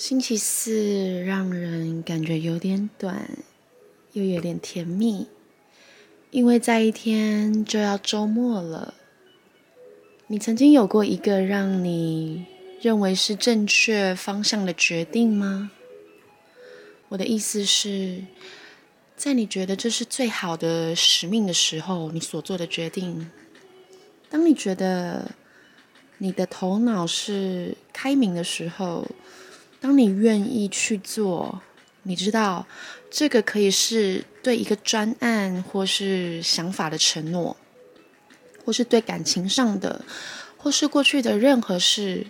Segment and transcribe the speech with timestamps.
[0.00, 3.28] 星期四让人感觉有点短，
[4.14, 5.26] 又有点甜蜜，
[6.30, 8.94] 因为在一天就要周末了。
[10.28, 12.46] 你曾经有过一个让你
[12.80, 15.70] 认为是正确方向的决定吗？
[17.10, 18.24] 我的意思是，
[19.18, 23.30] 在你觉得这是最好的使命的时候，你所做的决定。
[24.30, 25.32] 当你觉得
[26.16, 29.06] 你的头脑是开明的时候。
[29.80, 31.62] 当你愿意去做，
[32.02, 32.66] 你知道
[33.10, 37.56] 这个可以是对一个专案或是想法的承诺，
[38.64, 40.04] 或是对感情上的，
[40.58, 42.26] 或是过去的任何事，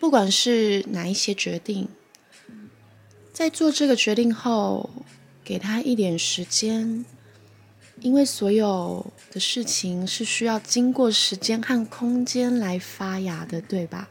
[0.00, 1.88] 不管是哪一些决定，
[3.32, 4.88] 在做这个决定后，
[5.44, 7.04] 给他一点时间，
[8.00, 14.08] 因为所有的事情是需要经过时间和空间来发芽的，对吧？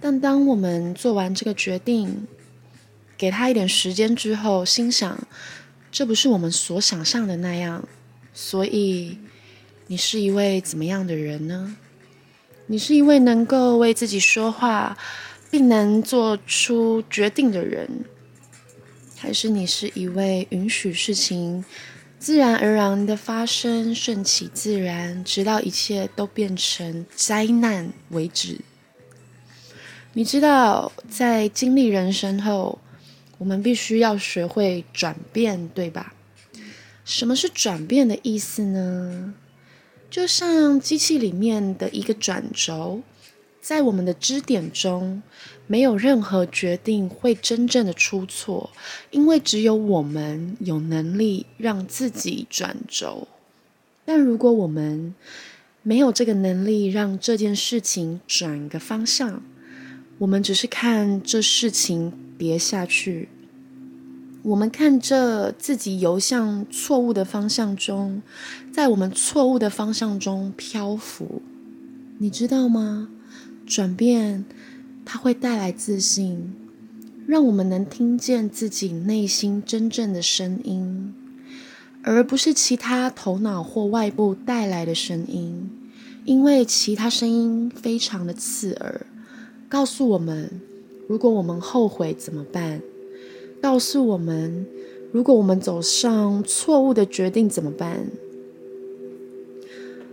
[0.00, 2.26] 但当我们做完这个决定，
[3.18, 5.26] 给他一点时间之后，心想，
[5.92, 7.86] 这不是我们所想象的那样。
[8.32, 9.18] 所以，
[9.88, 11.76] 你是一位怎么样的人呢？
[12.66, 14.96] 你是一位能够为自己说话，
[15.50, 18.04] 并能做出决定的人，
[19.16, 21.64] 还是你是一位允许事情
[22.18, 28.60] 自然而然的发生，顺其自然，直到一切都变成灾难为止？
[30.12, 32.80] 你知道，在经历人生后，
[33.38, 36.14] 我们必须要学会转变，对吧？
[37.04, 39.34] 什么是转变的意思呢？
[40.10, 43.02] 就像机器里面的一个转轴，
[43.60, 45.22] 在我们的支点中，
[45.68, 48.70] 没有任何决定会真正的出错，
[49.12, 53.28] 因为只有我们有能力让自己转轴。
[54.04, 55.14] 但如果我们
[55.84, 59.40] 没有这个能力，让这件事情转个方向，
[60.20, 63.30] 我们只是看这事情别下去，
[64.42, 68.20] 我们看着自己游向错误的方向中，
[68.70, 71.40] 在我们错误的方向中漂浮，
[72.18, 73.08] 你知道吗？
[73.66, 74.44] 转变
[75.06, 76.52] 它会带来自信，
[77.26, 81.14] 让我们能听见自己内心真正的声音，
[82.02, 85.70] 而不是其他头脑或外部带来的声音，
[86.26, 89.06] 因为其他声音非常的刺耳。
[89.70, 90.60] 告诉我们，
[91.06, 92.82] 如果我们后悔怎么办？
[93.62, 94.66] 告诉我们，
[95.12, 98.08] 如果我们走上错误的决定怎么办？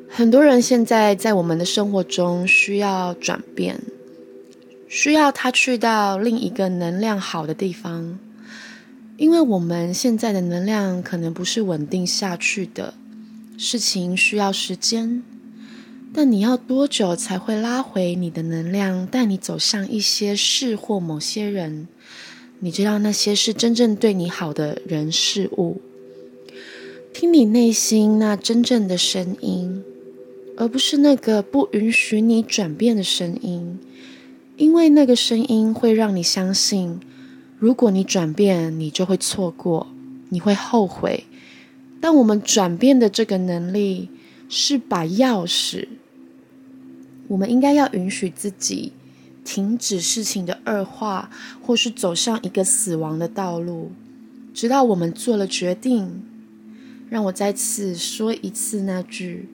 [0.08, 3.82] 很多人现在在我们的生活中需要转变，
[4.88, 8.20] 需要他去到另一个能量好的地方，
[9.18, 12.94] 因为我们现在的能量可能不是稳定下去的，
[13.58, 15.24] 事情需要时间。
[16.14, 21.88] 但你要多久才会拉回你的能量，带你走向一些事或某些人？
[22.60, 25.80] 你知道那些是真正对你好的人事物。
[27.14, 29.84] 听你内心那真正的声音，
[30.56, 33.78] 而不是那个不允许你转变的声音，
[34.56, 37.00] 因为那个声音会让你相信，
[37.60, 39.88] 如果你转变，你就会错过，
[40.30, 41.26] 你会后悔。
[42.02, 44.10] 但我们转变的这个能力。
[44.50, 45.88] 是把钥匙，
[47.28, 48.94] 我们应该要允许自己
[49.44, 51.30] 停止事情的恶化，
[51.62, 53.92] 或是走向一个死亡的道路，
[54.54, 56.24] 直到我们做了决定。
[57.10, 59.48] 让我再次说一次那句：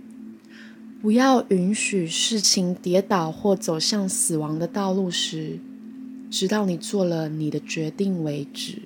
[1.01, 5.59] 不要允许事情跌倒或走向死亡的道路时，
[6.31, 8.81] 直到你做了你的决定为止。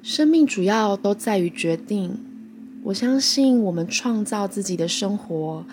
[0.00, 2.18] 生命主要都在于决定。
[2.86, 5.64] 我相信我们创造自己的生活，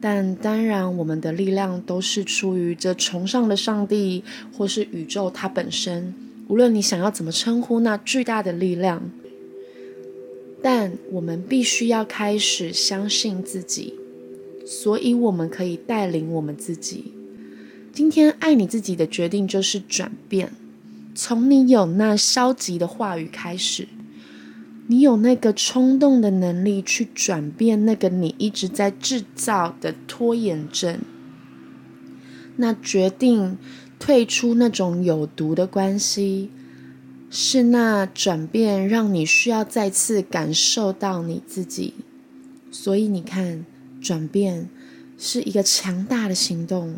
[0.00, 4.24] 但当然，我们的力量都是出于这崇尚的上帝，
[4.56, 6.14] 或是宇宙它本身。
[6.48, 9.10] 无论你想要怎么称呼那巨大的力量，
[10.62, 13.92] 但我们必须要开始相信自己，
[14.64, 17.12] 所以我们可以带领我们自己。
[17.92, 20.50] 今天爱你自己的决定就是转变，
[21.14, 23.86] 从你有那消极的话语开始。
[24.86, 31.00] 你有那个冲动的能力去转变那个你一直在制造的拖延症，
[32.56, 33.56] 那决定
[33.98, 36.50] 退出那种有毒的关系，
[37.30, 41.94] 是那转变让你需要再次感受到你自己。
[42.70, 43.64] 所以你看，
[44.02, 44.68] 转变
[45.16, 46.96] 是一个强大的行动。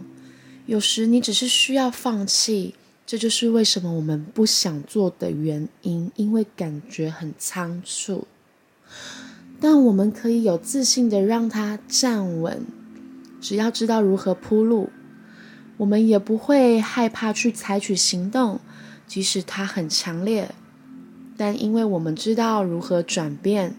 [0.67, 2.75] 有时你只是需要放弃。
[3.07, 8.27] 这就是为什么我们不想做的原因，因为感觉很仓促。
[9.61, 12.67] 但我们可以有自信的让它站稳，
[13.41, 14.91] 只要知道如何铺路。
[15.77, 18.59] 我们也不会害怕去采取行动，
[19.07, 20.51] 即使它很强烈。
[21.37, 23.77] 但因为我们知道如何转变，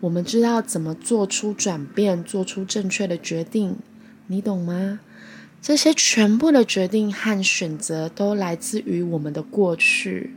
[0.00, 3.76] 我们知道怎么做出转变，做出正确的决定，
[4.28, 5.00] 你懂吗？
[5.60, 10.34] 这些全部的决定和选择都来自于我们的过去。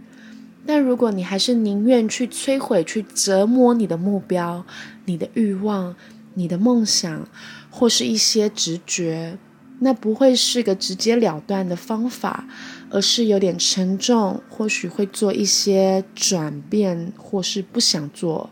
[0.65, 4.65] 但如果你还是宁愿去摧毁、去折磨你的目标、
[5.05, 5.95] 你的欲望、
[6.33, 7.27] 你的梦想，
[7.69, 9.37] 或是一些直觉，
[9.79, 12.45] 那不会是个直截了断的方法。
[12.93, 18.49] 而是有点沉重，或许会做一些转变，或是不想做。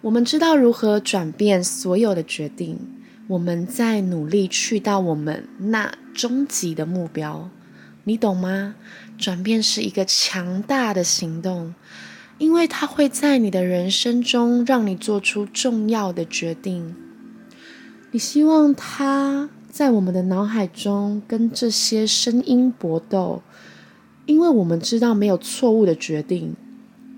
[0.00, 2.78] 我们知道如何转变所有的决定，
[3.28, 7.48] 我们在努力去到我们那终极的目标，
[8.04, 8.74] 你懂吗？
[9.16, 11.74] 转变是一个强大的行动，
[12.38, 16.96] 因为它会在你的人生中让你做出重要的决定。
[18.10, 19.48] 你希望它。
[19.70, 23.42] 在我们的脑海中，跟这些声音搏斗，
[24.26, 26.56] 因为我们知道没有错误的决定，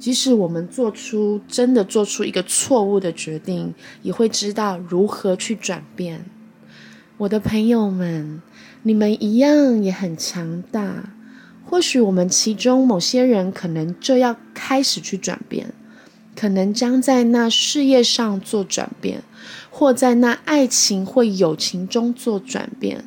[0.00, 6.24] 即使我们做出真的做出一个错误的决定，也会知道如何去转变。
[7.18, 8.40] 我的朋友们，
[8.82, 11.12] 你们一样也很强大。
[11.66, 15.72] 或许我们其中某些人可能就要开始去转变。
[16.34, 19.22] 可能将在那事业上做转变，
[19.68, 23.04] 或在那爱情或友情中做转变，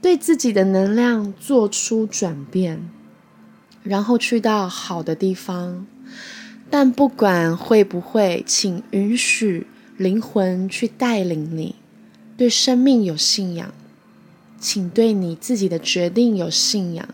[0.00, 2.88] 对自己的能量做出转变，
[3.82, 5.86] 然后去到好的地方。
[6.68, 9.66] 但不管会不会，请允许
[9.96, 11.74] 灵魂去带领你。
[12.36, 13.74] 对生命有信仰，
[14.58, 17.08] 请对你自己的决定有信仰。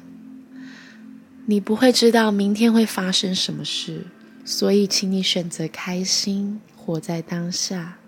[1.46, 4.06] 你不会知道明天会发生什么事。
[4.44, 7.99] 所以，请你选择开心，活在当下。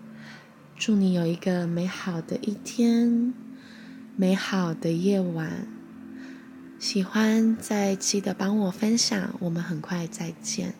[0.77, 3.33] 祝你有一个美好的一天，
[4.15, 5.67] 美好的夜晚。
[6.79, 10.73] 喜欢再记得帮我分享，我们很快再见。